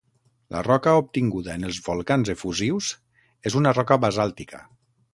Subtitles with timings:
[0.53, 2.91] La roca obtinguda en els volcans efusius
[3.51, 4.69] és una roca basàltica.